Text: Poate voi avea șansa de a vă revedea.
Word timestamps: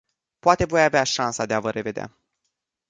Poate 0.39 0.65
voi 0.65 0.83
avea 0.83 1.03
șansa 1.03 1.45
de 1.45 1.53
a 1.53 1.59
vă 1.59 1.71
revedea. 1.71 2.17